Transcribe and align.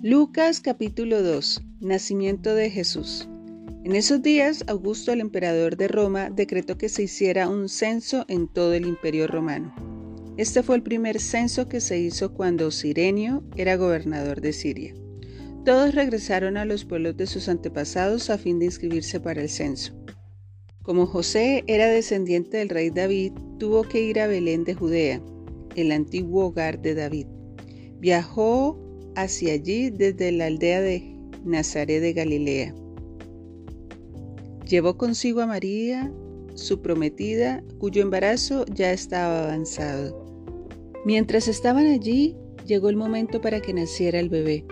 Lucas 0.00 0.60
capítulo 0.60 1.24
2 1.24 1.60
Nacimiento 1.80 2.54
de 2.54 2.70
Jesús 2.70 3.28
En 3.82 3.96
esos 3.96 4.22
días, 4.22 4.62
Augusto, 4.68 5.10
el 5.10 5.20
emperador 5.20 5.76
de 5.76 5.88
Roma, 5.88 6.30
decretó 6.30 6.78
que 6.78 6.88
se 6.88 7.02
hiciera 7.02 7.48
un 7.48 7.68
censo 7.68 8.24
en 8.28 8.46
todo 8.46 8.74
el 8.74 8.86
imperio 8.86 9.26
romano. 9.26 9.74
Este 10.36 10.62
fue 10.62 10.76
el 10.76 10.84
primer 10.84 11.18
censo 11.18 11.68
que 11.68 11.80
se 11.80 11.98
hizo 11.98 12.32
cuando 12.32 12.70
Sirenio 12.70 13.42
era 13.56 13.74
gobernador 13.74 14.40
de 14.40 14.52
Siria. 14.52 14.94
Todos 15.64 15.96
regresaron 15.96 16.56
a 16.58 16.64
los 16.64 16.84
pueblos 16.84 17.16
de 17.16 17.26
sus 17.26 17.48
antepasados 17.48 18.30
a 18.30 18.38
fin 18.38 18.60
de 18.60 18.66
inscribirse 18.66 19.18
para 19.18 19.42
el 19.42 19.48
censo. 19.48 19.94
Como 20.82 21.06
José 21.06 21.64
era 21.66 21.88
descendiente 21.88 22.58
del 22.58 22.68
rey 22.68 22.90
David, 22.90 23.32
tuvo 23.58 23.82
que 23.82 24.00
ir 24.00 24.20
a 24.20 24.28
Belén 24.28 24.62
de 24.62 24.74
Judea, 24.74 25.20
el 25.74 25.90
antiguo 25.90 26.46
hogar 26.46 26.80
de 26.80 26.94
David. 26.94 27.26
Viajó 27.98 28.87
hacia 29.22 29.54
allí 29.54 29.90
desde 29.90 30.32
la 30.32 30.46
aldea 30.46 30.80
de 30.80 31.02
Nazaret 31.44 32.00
de 32.00 32.12
Galilea. 32.12 32.74
Llevó 34.68 34.96
consigo 34.96 35.40
a 35.40 35.46
María, 35.46 36.12
su 36.54 36.82
prometida, 36.82 37.62
cuyo 37.78 38.02
embarazo 38.02 38.64
ya 38.66 38.92
estaba 38.92 39.44
avanzado. 39.44 40.26
Mientras 41.04 41.48
estaban 41.48 41.86
allí, 41.86 42.36
llegó 42.66 42.90
el 42.90 42.96
momento 42.96 43.40
para 43.40 43.60
que 43.60 43.72
naciera 43.72 44.20
el 44.20 44.28
bebé. 44.28 44.64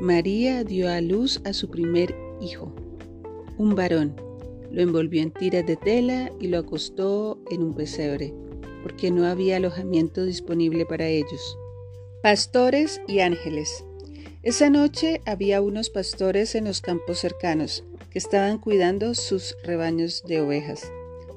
María 0.00 0.64
dio 0.64 0.88
a 0.88 1.00
luz 1.00 1.40
a 1.44 1.52
su 1.52 1.70
primer 1.70 2.14
hijo, 2.40 2.74
un 3.56 3.74
varón. 3.74 4.14
Lo 4.70 4.82
envolvió 4.82 5.22
en 5.22 5.32
tiras 5.32 5.66
de 5.66 5.76
tela 5.76 6.30
y 6.38 6.48
lo 6.48 6.58
acostó 6.58 7.40
en 7.50 7.62
un 7.62 7.74
pesebre, 7.74 8.34
porque 8.82 9.10
no 9.10 9.24
había 9.24 9.56
alojamiento 9.56 10.24
disponible 10.24 10.84
para 10.84 11.08
ellos. 11.08 11.58
Pastores 12.22 13.00
y 13.08 13.20
ángeles. 13.20 13.84
Esa 14.44 14.70
noche 14.70 15.20
había 15.26 15.60
unos 15.60 15.90
pastores 15.90 16.54
en 16.54 16.64
los 16.64 16.80
campos 16.80 17.18
cercanos 17.18 17.84
que 18.10 18.20
estaban 18.20 18.58
cuidando 18.58 19.14
sus 19.14 19.56
rebaños 19.64 20.22
de 20.28 20.40
ovejas. 20.40 20.92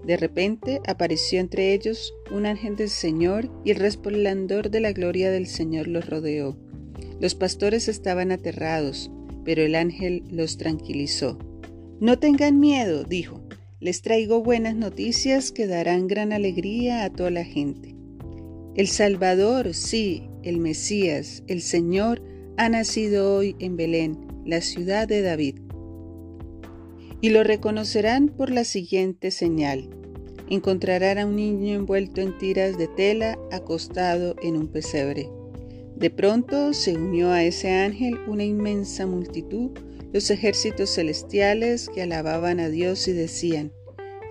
De 0.06 0.18
repente 0.18 0.82
apareció 0.86 1.40
entre 1.40 1.74
ellos 1.74 2.14
un 2.30 2.46
ángel 2.46 2.76
del 2.76 2.90
Señor 2.90 3.50
y 3.66 3.72
el 3.72 3.78
resplandor 3.78 4.70
de 4.70 4.82
la 4.82 4.92
gloria 4.92 5.32
del 5.32 5.48
Señor 5.48 5.88
los 5.88 6.08
rodeó. 6.08 6.56
Los 7.20 7.34
pastores 7.34 7.88
estaban 7.88 8.32
aterrados, 8.32 9.10
pero 9.44 9.64
el 9.64 9.74
ángel 9.74 10.24
los 10.30 10.58
tranquilizó. 10.58 11.40
No 12.00 12.20
tengan 12.20 12.60
miedo, 12.60 13.04
dijo, 13.04 13.42
les 13.80 14.04
traigo 14.04 14.44
buenas 14.44 14.76
noticias 14.76 15.52
que 15.52 15.66
darán 15.66 16.08
gran 16.08 16.34
alegría 16.34 17.04
a 17.04 17.10
toda 17.10 17.32
la 17.32 17.46
gente. 17.46 17.96
El 18.76 18.88
Salvador, 18.88 19.74
sí, 19.74 20.30
el 20.44 20.60
Mesías, 20.60 21.44
el 21.48 21.62
Señor, 21.62 22.22
ha 22.58 22.70
nacido 22.70 23.36
hoy 23.36 23.56
en 23.60 23.78
Belén, 23.78 24.28
la 24.46 24.62
ciudad 24.62 25.08
de 25.08 25.22
David. 25.22 25.60
Y 27.22 27.30
lo 27.30 27.44
reconocerán 27.44 28.30
por 28.30 28.52
la 28.52 28.64
siguiente 28.64 29.32
señal. 29.32 29.90
Encontrarán 30.50 31.18
a 31.18 31.26
un 31.26 31.36
niño 31.36 31.76
envuelto 31.76 32.22
en 32.22 32.38
tiras 32.38 32.78
de 32.78 32.88
tela, 32.88 33.40
acostado 33.52 34.36
en 34.42 34.58
un 34.58 34.68
pesebre. 34.68 35.30
De 35.96 36.10
pronto 36.10 36.74
se 36.74 36.96
unió 36.96 37.32
a 37.32 37.44
ese 37.44 37.72
ángel 37.72 38.18
una 38.28 38.44
inmensa 38.44 39.06
multitud, 39.06 39.72
los 40.12 40.30
ejércitos 40.30 40.90
celestiales 40.90 41.90
que 41.90 42.02
alababan 42.02 42.60
a 42.60 42.70
Dios 42.70 43.08
y 43.08 43.14
decían, 43.14 43.72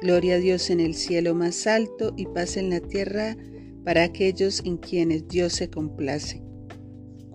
Gloria 0.02 0.36
a 0.36 0.38
Dios 0.38 0.70
en 0.70 0.80
el 0.80 0.94
cielo 0.94 1.34
más 1.34 1.66
alto 1.66 2.12
y 2.16 2.26
paz 2.26 2.56
en 2.56 2.70
la 2.70 2.80
tierra 2.80 3.36
para 3.84 4.02
aquellos 4.02 4.62
en 4.64 4.78
quienes 4.78 5.28
Dios 5.28 5.52
se 5.52 5.70
complace. 5.70 6.49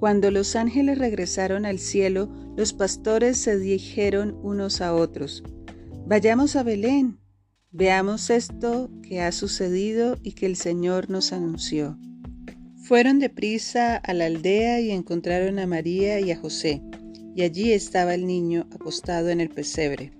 Cuando 0.05 0.29
los 0.29 0.55
ángeles 0.55 0.99
regresaron 0.99 1.65
al 1.65 1.79
cielo, 1.79 2.29
los 2.55 2.73
pastores 2.73 3.39
se 3.39 3.57
dijeron 3.57 4.37
unos 4.43 4.79
a 4.81 4.93
otros, 4.93 5.41
Vayamos 6.05 6.55
a 6.55 6.61
Belén, 6.61 7.17
veamos 7.71 8.29
esto 8.29 8.91
que 9.01 9.21
ha 9.21 9.31
sucedido 9.31 10.19
y 10.21 10.33
que 10.33 10.45
el 10.45 10.57
Señor 10.57 11.09
nos 11.09 11.33
anunció. 11.33 11.97
Fueron 12.83 13.17
deprisa 13.17 13.95
a 13.95 14.13
la 14.13 14.27
aldea 14.27 14.79
y 14.79 14.91
encontraron 14.91 15.57
a 15.57 15.65
María 15.65 16.19
y 16.19 16.29
a 16.29 16.37
José, 16.37 16.83
y 17.35 17.41
allí 17.41 17.71
estaba 17.71 18.13
el 18.13 18.27
niño 18.27 18.67
acostado 18.75 19.29
en 19.29 19.41
el 19.41 19.49
pesebre. 19.49 20.11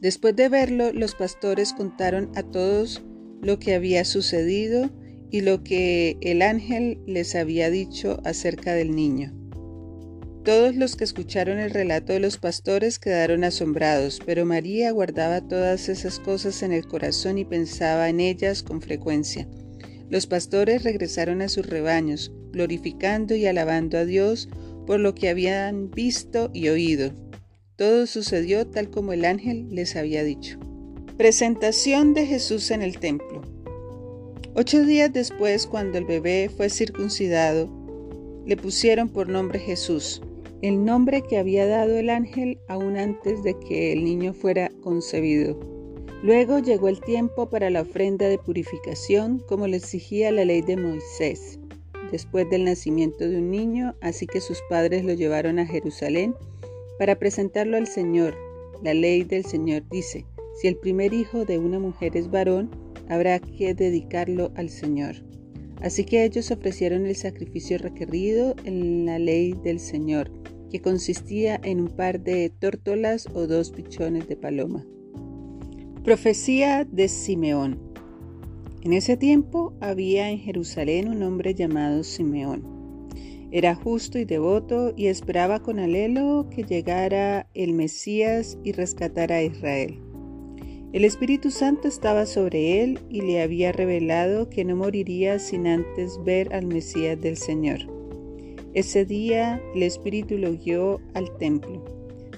Después 0.00 0.36
de 0.36 0.48
verlo, 0.48 0.90
los 0.94 1.14
pastores 1.14 1.74
contaron 1.74 2.30
a 2.34 2.44
todos 2.44 3.02
lo 3.42 3.58
que 3.58 3.74
había 3.74 4.06
sucedido 4.06 4.88
y 5.30 5.42
lo 5.42 5.62
que 5.62 6.16
el 6.20 6.42
ángel 6.42 7.00
les 7.06 7.34
había 7.34 7.70
dicho 7.70 8.20
acerca 8.24 8.74
del 8.74 8.94
niño. 8.94 9.34
Todos 10.44 10.76
los 10.76 10.96
que 10.96 11.04
escucharon 11.04 11.58
el 11.58 11.70
relato 11.70 12.14
de 12.14 12.20
los 12.20 12.38
pastores 12.38 12.98
quedaron 12.98 13.44
asombrados, 13.44 14.20
pero 14.24 14.46
María 14.46 14.90
guardaba 14.92 15.46
todas 15.46 15.90
esas 15.90 16.20
cosas 16.20 16.62
en 16.62 16.72
el 16.72 16.86
corazón 16.86 17.36
y 17.36 17.44
pensaba 17.44 18.08
en 18.08 18.20
ellas 18.20 18.62
con 18.62 18.80
frecuencia. 18.80 19.46
Los 20.08 20.26
pastores 20.26 20.84
regresaron 20.84 21.42
a 21.42 21.48
sus 21.48 21.66
rebaños, 21.66 22.32
glorificando 22.50 23.34
y 23.34 23.46
alabando 23.46 23.98
a 23.98 24.06
Dios 24.06 24.48
por 24.86 25.00
lo 25.00 25.14
que 25.14 25.28
habían 25.28 25.90
visto 25.90 26.50
y 26.54 26.68
oído. 26.68 27.12
Todo 27.76 28.06
sucedió 28.06 28.66
tal 28.66 28.88
como 28.88 29.12
el 29.12 29.26
ángel 29.26 29.68
les 29.70 29.96
había 29.96 30.24
dicho. 30.24 30.58
Presentación 31.18 32.14
de 32.14 32.24
Jesús 32.24 32.70
en 32.70 32.80
el 32.80 32.98
templo. 32.98 33.42
Ocho 34.60 34.84
días 34.84 35.12
después, 35.12 35.68
cuando 35.68 35.98
el 35.98 36.04
bebé 36.04 36.48
fue 36.48 36.68
circuncidado, 36.68 37.68
le 38.44 38.56
pusieron 38.56 39.08
por 39.08 39.28
nombre 39.28 39.60
Jesús, 39.60 40.20
el 40.62 40.84
nombre 40.84 41.22
que 41.22 41.38
había 41.38 41.64
dado 41.64 41.96
el 41.96 42.10
ángel 42.10 42.58
aún 42.66 42.96
antes 42.96 43.44
de 43.44 43.56
que 43.56 43.92
el 43.92 44.02
niño 44.02 44.34
fuera 44.34 44.72
concebido. 44.80 45.56
Luego 46.24 46.58
llegó 46.58 46.88
el 46.88 47.00
tiempo 47.00 47.48
para 47.48 47.70
la 47.70 47.82
ofrenda 47.82 48.26
de 48.26 48.36
purificación, 48.36 49.38
como 49.46 49.68
le 49.68 49.76
exigía 49.76 50.32
la 50.32 50.44
ley 50.44 50.62
de 50.62 50.76
Moisés, 50.76 51.60
después 52.10 52.50
del 52.50 52.64
nacimiento 52.64 53.28
de 53.28 53.36
un 53.36 53.52
niño, 53.52 53.94
así 54.00 54.26
que 54.26 54.40
sus 54.40 54.60
padres 54.68 55.04
lo 55.04 55.12
llevaron 55.12 55.60
a 55.60 55.66
Jerusalén 55.66 56.34
para 56.98 57.16
presentarlo 57.16 57.76
al 57.76 57.86
Señor. 57.86 58.34
La 58.82 58.92
ley 58.92 59.22
del 59.22 59.44
Señor 59.44 59.84
dice, 59.88 60.26
si 60.60 60.66
el 60.66 60.74
primer 60.74 61.14
hijo 61.14 61.44
de 61.44 61.58
una 61.58 61.78
mujer 61.78 62.16
es 62.16 62.28
varón, 62.28 62.87
habrá 63.08 63.38
que 63.38 63.74
dedicarlo 63.74 64.52
al 64.54 64.68
Señor. 64.68 65.16
Así 65.80 66.04
que 66.04 66.24
ellos 66.24 66.50
ofrecieron 66.50 67.06
el 67.06 67.16
sacrificio 67.16 67.78
requerido 67.78 68.54
en 68.64 69.06
la 69.06 69.18
ley 69.18 69.54
del 69.62 69.78
Señor, 69.78 70.30
que 70.70 70.80
consistía 70.80 71.60
en 71.62 71.80
un 71.80 71.88
par 71.88 72.20
de 72.20 72.50
tórtolas 72.50 73.26
o 73.32 73.46
dos 73.46 73.70
pichones 73.70 74.28
de 74.28 74.36
paloma. 74.36 74.84
Profecía 76.04 76.84
de 76.84 77.08
Simeón. 77.08 77.80
En 78.82 78.92
ese 78.92 79.16
tiempo 79.16 79.74
había 79.80 80.30
en 80.30 80.38
Jerusalén 80.38 81.08
un 81.08 81.22
hombre 81.22 81.54
llamado 81.54 82.04
Simeón. 82.04 82.78
Era 83.50 83.74
justo 83.74 84.18
y 84.18 84.24
devoto 84.24 84.92
y 84.96 85.06
esperaba 85.06 85.60
con 85.60 85.78
alelo 85.78 86.48
que 86.50 86.64
llegara 86.64 87.48
el 87.54 87.72
Mesías 87.72 88.58
y 88.62 88.72
rescatara 88.72 89.36
a 89.36 89.42
Israel. 89.42 90.07
El 90.90 91.04
Espíritu 91.04 91.50
Santo 91.50 91.86
estaba 91.86 92.24
sobre 92.24 92.82
él 92.82 92.98
y 93.10 93.20
le 93.20 93.42
había 93.42 93.72
revelado 93.72 94.48
que 94.48 94.64
no 94.64 94.74
moriría 94.74 95.38
sin 95.38 95.66
antes 95.66 96.18
ver 96.24 96.54
al 96.54 96.64
Mesías 96.64 97.20
del 97.20 97.36
Señor. 97.36 97.80
Ese 98.72 99.04
día 99.04 99.60
el 99.74 99.82
Espíritu 99.82 100.38
lo 100.38 100.52
guió 100.52 100.98
al 101.12 101.36
templo, 101.36 101.84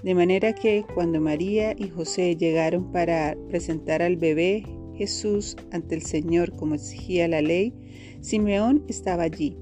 de 0.02 0.16
manera 0.16 0.52
que 0.52 0.84
cuando 0.94 1.20
María 1.20 1.76
y 1.78 1.90
José 1.90 2.36
llegaron 2.36 2.90
para 2.90 3.36
presentar 3.48 4.02
al 4.02 4.16
bebé 4.16 4.64
Jesús 4.96 5.56
ante 5.70 5.94
el 5.94 6.02
Señor 6.02 6.56
como 6.56 6.74
exigía 6.74 7.28
la 7.28 7.42
ley, 7.42 7.72
Simeón 8.20 8.82
estaba 8.88 9.22
allí. 9.22 9.56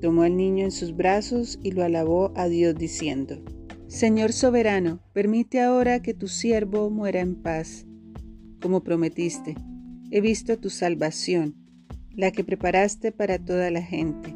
Tomó 0.00 0.22
al 0.22 0.36
niño 0.36 0.64
en 0.64 0.72
sus 0.72 0.96
brazos 0.96 1.60
y 1.62 1.70
lo 1.70 1.84
alabó 1.84 2.32
a 2.34 2.48
Dios 2.48 2.74
diciendo, 2.74 3.40
Señor 3.86 4.32
soberano, 4.32 4.98
permite 5.12 5.60
ahora 5.60 6.02
que 6.02 6.12
tu 6.12 6.26
siervo 6.26 6.90
muera 6.90 7.20
en 7.20 7.36
paz 7.36 7.86
como 8.62 8.82
prometiste. 8.82 9.56
He 10.10 10.20
visto 10.20 10.58
tu 10.58 10.70
salvación, 10.70 11.54
la 12.14 12.30
que 12.30 12.44
preparaste 12.44 13.12
para 13.12 13.38
toda 13.38 13.70
la 13.70 13.82
gente. 13.82 14.34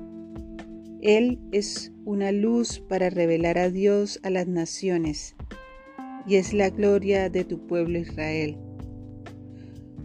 Él 1.01 1.39
es 1.53 1.93
una 2.05 2.33
luz 2.33 2.81
para 2.81 3.11
revelar 3.11 3.59
a 3.59 3.71
Dios 3.71 4.19
a 4.23 4.31
las 4.31 4.47
naciones, 4.47 5.37
y 6.27 6.35
es 6.35 6.53
la 6.53 6.71
gloria 6.71 7.31
de 7.31 7.45
tu 7.45 7.67
pueblo 7.67 7.99
Israel. 7.99 8.59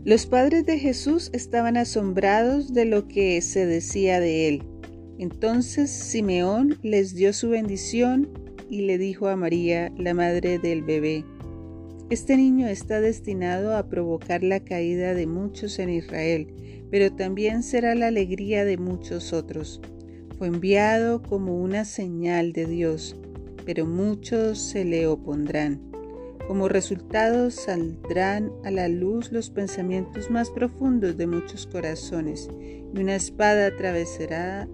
Los 0.04 0.26
padres 0.26 0.66
de 0.66 0.80
Jesús 0.80 1.30
estaban 1.34 1.78
asombrados 1.78 2.74
de 2.74 2.86
lo 2.86 3.08
que 3.08 3.42
se 3.42 3.66
decía 3.66 4.20
de 4.20 4.48
él. 4.48 4.64
Entonces 5.20 5.92
Simeón 5.92 6.80
les 6.82 7.14
dio 7.14 7.34
su 7.34 7.50
bendición 7.50 8.30
y 8.70 8.82
le 8.82 8.98
dijo 8.98 9.28
a 9.28 9.36
María, 9.36 9.92
la 9.98 10.14
madre 10.14 10.58
del 10.58 10.82
bebé, 10.82 11.24
este 12.12 12.36
niño 12.36 12.68
está 12.68 13.00
destinado 13.00 13.78
a 13.78 13.88
provocar 13.88 14.44
la 14.44 14.60
caída 14.60 15.14
de 15.14 15.28
muchos 15.28 15.80
en 15.80 15.90
Israel, 15.90 16.54
pero 16.92 17.14
también 17.14 17.64
será 17.64 17.96
la 17.96 18.08
alegría 18.08 18.66
de 18.66 18.78
muchos 18.78 19.32
otros. 19.32 19.80
Fue 20.38 20.48
enviado 20.48 21.22
como 21.22 21.56
una 21.56 21.86
señal 21.86 22.52
de 22.52 22.66
Dios. 22.66 23.16
pero 23.64 23.86
muchos 23.86 24.58
se 24.58 24.84
le 24.84 25.06
opondrán. 25.06 25.80
Como 26.48 26.68
resultado 26.68 27.52
saldrán 27.52 28.52
a 28.66 28.72
la 28.72 28.88
luz 28.88 29.32
los 29.32 29.52
pensamientos 29.52 30.32
más 30.32 30.50
profundos 30.50 31.16
de 31.16 31.28
muchos 31.28 31.68
corazones 31.68 32.50
y 32.60 33.00
una 33.00 33.16
espada 33.16 33.68
atravesará 33.68 34.68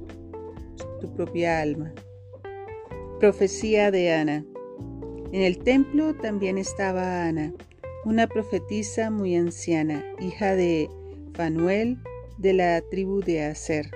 tu 1.02 1.14
propia 1.14 1.60
alma. 1.60 1.94
Profecía 3.20 3.92
de 3.92 4.14
Ana. 4.14 4.46
En 5.32 5.42
el 5.42 5.60
templo 5.60 6.16
también 6.16 6.58
estaba 6.58 7.26
Ana, 7.28 7.54
una 8.06 8.28
profetisa 8.28 9.12
muy 9.12 9.36
anciana, 9.36 10.06
hija 10.22 10.56
de 10.56 10.90
Fanuel 11.34 11.98
de 12.38 12.54
la 12.54 12.82
tribu 12.82 13.20
de 13.22 13.44
Aser. 13.44 13.92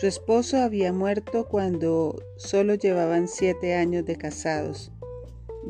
Su 0.00 0.08
esposo 0.08 0.56
había 0.56 0.92
muerto 0.92 1.46
cuando 1.46 2.20
solo 2.36 2.74
llevaban 2.74 3.28
siete 3.28 3.74
años 3.74 4.04
de 4.04 4.16
casados. 4.16 4.90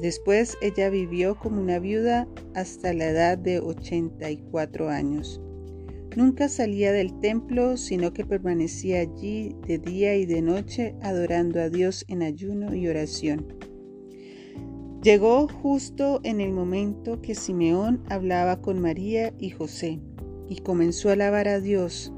Después 0.00 0.56
ella 0.62 0.88
vivió 0.88 1.38
como 1.38 1.60
una 1.60 1.78
viuda 1.78 2.26
hasta 2.54 2.94
la 2.94 3.08
edad 3.08 3.36
de 3.36 3.60
84 3.60 4.88
años. 4.88 5.42
Nunca 6.16 6.48
salía 6.48 6.92
del 6.92 7.20
templo, 7.20 7.76
sino 7.76 8.14
que 8.14 8.24
permanecía 8.24 9.00
allí 9.00 9.54
de 9.66 9.78
día 9.78 10.16
y 10.16 10.24
de 10.24 10.40
noche 10.40 10.94
adorando 11.02 11.60
a 11.60 11.68
Dios 11.68 12.06
en 12.08 12.22
ayuno 12.22 12.74
y 12.74 12.88
oración. 12.88 13.73
Llegó 15.04 15.48
justo 15.48 16.20
en 16.24 16.40
el 16.40 16.50
momento 16.50 17.20
que 17.20 17.34
Simeón 17.34 18.02
hablaba 18.08 18.62
con 18.62 18.80
María 18.80 19.34
y 19.38 19.50
José 19.50 20.00
y 20.48 20.60
comenzó 20.60 21.10
a 21.10 21.12
alabar 21.12 21.46
a 21.46 21.60
Dios. 21.60 22.10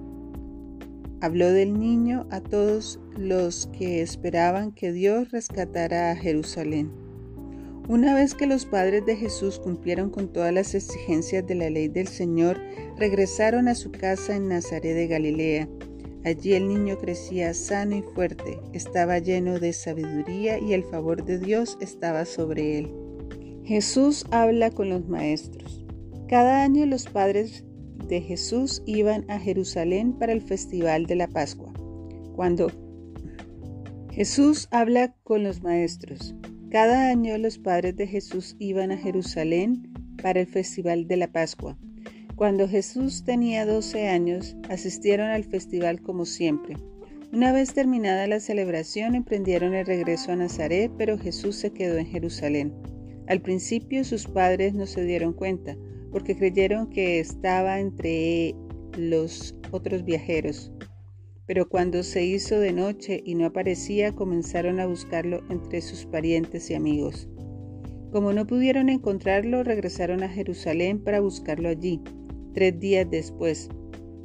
Habló 1.21 1.51
del 1.51 1.81
niño 1.81 2.29
a 2.31 2.41
todos 2.41 3.01
los 3.17 3.67
que 3.77 4.03
esperaban 4.03 4.71
que 4.71 4.93
Dios 4.93 5.33
rescatara 5.33 6.13
a 6.13 6.17
Jerusalén. 6.17 6.93
Una 7.89 8.15
vez 8.15 8.37
que 8.37 8.47
los 8.47 8.67
padres 8.67 9.05
de 9.05 9.17
Jesús 9.17 9.59
cumplieron 9.59 10.09
con 10.09 10.33
todas 10.33 10.55
las 10.55 10.73
exigencias 10.77 11.45
de 11.45 11.57
la 11.57 11.69
ley 11.69 11.89
del 11.89 12.07
Señor, 12.07 12.61
regresaron 12.97 13.67
a 13.67 13.75
su 13.75 13.91
casa 13.91 14.37
en 14.37 14.47
Nazaret 14.47 14.95
de 14.95 15.09
Galilea 15.09 15.69
Allí 16.27 16.55
el 16.55 16.67
niño 16.67 16.99
crecía 16.99 17.55
sano 17.55 17.95
y 17.95 18.03
fuerte, 18.03 18.59
estaba 18.73 19.21
lleno 19.21 19.61
de 19.61 19.73
sabiduría 19.73 20.59
y 20.59 20.73
el 20.73 20.83
favor 20.83 21.25
de 21.25 21.39
Dios 21.39 21.79
estaba 21.81 22.25
sobre 22.25 22.81
él. 22.81 22.91
Jesús 23.65 24.27
habla 24.33 24.73
con 24.73 24.89
los 24.89 25.07
maestros. 25.07 25.87
Cada 26.27 26.65
año 26.65 26.85
los 26.85 27.05
padres 27.05 27.63
de 28.09 28.21
Jesús 28.21 28.83
iban 28.87 29.25
a 29.31 29.39
Jerusalén 29.39 30.15
para 30.15 30.33
el 30.33 30.43
festival 30.43 31.07
de 31.07 31.15
la 31.15 31.29
Pascua. 31.29 31.73
Cuando 32.35 32.73
Jesús 34.11 34.67
habla 34.73 35.15
con 35.23 35.45
los 35.45 35.63
maestros. 35.63 36.35
Cada 36.71 37.09
año 37.09 37.39
los 37.39 37.59
padres 37.59 37.95
de 37.95 38.09
Jesús 38.09 38.57
iban 38.59 38.91
a 38.91 38.97
Jerusalén 38.97 39.93
para 40.21 40.41
el 40.41 40.49
festival 40.49 41.07
de 41.07 41.19
la 41.19 41.31
Pascua. 41.31 41.79
Cuando 42.37 42.69
Jesús 42.69 43.25
tenía 43.25 43.65
12 43.65 44.09
años, 44.09 44.57
asistieron 44.69 45.29
al 45.31 45.45
festival 45.45 46.03
como 46.03 46.27
siempre. 46.27 46.77
Una 47.33 47.51
vez 47.51 47.73
terminada 47.73 48.27
la 48.27 48.41
celebración, 48.41 49.15
emprendieron 49.15 49.73
el 49.73 49.87
regreso 49.87 50.33
a 50.33 50.37
Nazaret, 50.37 50.93
pero 50.99 51.17
Jesús 51.17 51.57
se 51.57 51.73
quedó 51.73 51.97
en 51.97 52.05
Jerusalén. 52.05 52.75
Al 53.27 53.41
principio 53.41 54.05
sus 54.05 54.27
padres 54.27 54.75
no 54.75 54.85
se 54.85 55.03
dieron 55.07 55.33
cuenta, 55.33 55.79
porque 56.13 56.37
creyeron 56.37 56.91
que 56.91 57.21
estaba 57.21 57.81
entre 57.81 58.55
los 58.99 59.57
otros 59.71 60.05
viajeros. 60.05 60.71
Pero 61.47 61.71
cuando 61.71 62.03
se 62.03 62.27
hizo 62.27 62.61
de 62.61 62.75
noche 62.75 63.23
y 63.25 63.35
no 63.35 63.47
aparecía, 63.47 64.15
comenzaron 64.15 64.79
a 64.79 64.87
buscarlo 64.87 65.43
entre 65.49 65.81
sus 65.81 66.05
parientes 66.05 66.69
y 66.69 66.75
amigos. 66.75 67.31
Como 68.13 68.35
no 68.35 68.47
pudieron 68.47 68.91
encontrarlo, 68.91 69.65
regresaron 69.65 70.23
a 70.23 70.29
Jerusalén 70.29 71.03
para 71.03 71.21
buscarlo 71.21 71.71
allí. 71.71 72.03
Tres 72.57 72.81
días 72.81 73.07
después, 73.11 73.69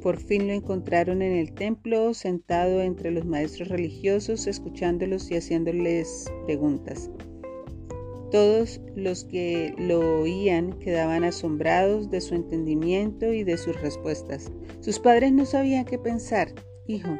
por 0.00 0.16
fin 0.16 0.46
lo 0.46 0.54
encontraron 0.54 1.20
en 1.20 1.32
el 1.32 1.52
templo, 1.52 2.14
sentado 2.14 2.80
entre 2.80 3.10
los 3.10 3.26
maestros 3.26 3.68
religiosos, 3.68 4.46
escuchándolos 4.46 5.30
y 5.30 5.36
haciéndoles 5.36 6.32
preguntas. 6.46 7.10
Todos 8.30 8.80
los 8.96 9.24
que 9.24 9.74
lo 9.76 10.22
oían 10.22 10.72
quedaban 10.78 11.24
asombrados 11.24 12.10
de 12.10 12.22
su 12.22 12.34
entendimiento 12.34 13.34
y 13.34 13.44
de 13.44 13.58
sus 13.58 13.78
respuestas. 13.82 14.50
Sus 14.80 14.98
padres 14.98 15.30
no 15.32 15.44
sabían 15.44 15.84
qué 15.84 15.98
pensar. 15.98 16.54
Hijo, 16.86 17.18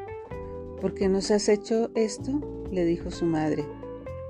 ¿por 0.81 0.94
qué 0.94 1.11
nos 1.11 1.31
has 1.31 1.50
hecho 1.50 1.91
esto? 1.94 2.41
le 2.70 2.87
dijo 2.87 3.11
su 3.11 3.26
madre. 3.26 3.67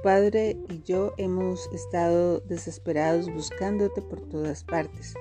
Padre 0.03 0.57
y 0.69 0.83
yo 0.83 1.15
hemos 1.17 1.71
estado 1.73 2.41
desesperados 2.41 3.33
buscándote 3.33 4.03
por 4.03 4.21
todas 4.29 4.65
partes. 4.65 5.15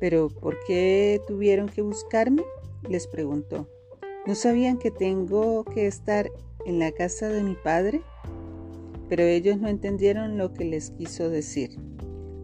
¿Pero 0.00 0.30
por 0.30 0.58
qué 0.66 1.20
tuvieron 1.28 1.68
que 1.68 1.82
buscarme? 1.82 2.42
les 2.88 3.06
preguntó. 3.06 3.68
¿No 4.26 4.34
sabían 4.34 4.78
que 4.78 4.90
tengo 4.90 5.64
que 5.64 5.86
estar 5.86 6.30
en 6.66 6.78
la 6.78 6.90
casa 6.92 7.28
de 7.28 7.42
mi 7.42 7.54
padre? 7.54 8.00
Pero 9.08 9.22
ellos 9.22 9.58
no 9.58 9.68
entendieron 9.68 10.38
lo 10.38 10.52
que 10.54 10.64
les 10.64 10.90
quiso 10.90 11.28
decir. 11.28 11.78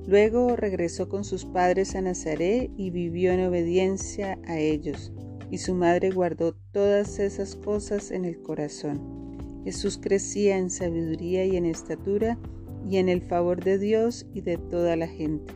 Luego 0.06 0.54
regresó 0.54 1.08
con 1.08 1.24
sus 1.24 1.44
padres 1.44 1.96
a 1.96 2.02
Nazaret 2.02 2.70
y 2.76 2.90
vivió 2.90 3.32
en 3.32 3.44
obediencia 3.44 4.38
a 4.46 4.58
ellos, 4.58 5.12
y 5.50 5.58
su 5.58 5.74
madre 5.74 6.10
guardó 6.10 6.54
todas 6.72 7.18
esas 7.18 7.56
cosas 7.56 8.10
en 8.10 8.24
el 8.24 8.40
corazón. 8.40 9.26
Jesús 9.64 9.98
crecía 10.00 10.58
en 10.58 10.70
sabiduría 10.70 11.44
y 11.44 11.56
en 11.56 11.64
estatura 11.66 12.38
y 12.88 12.98
en 12.98 13.08
el 13.08 13.22
favor 13.22 13.64
de 13.64 13.78
Dios 13.78 14.26
y 14.32 14.42
de 14.42 14.58
toda 14.58 14.94
la 14.94 15.08
gente. 15.08 15.52